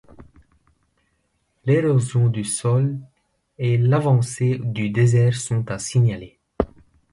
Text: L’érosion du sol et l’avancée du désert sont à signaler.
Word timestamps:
L’érosion 1.63 2.27
du 2.27 2.43
sol 2.43 2.97
et 3.59 3.77
l’avancée 3.77 4.59
du 4.63 4.89
désert 4.89 5.35
sont 5.35 5.69
à 5.69 5.77
signaler. 5.77 6.39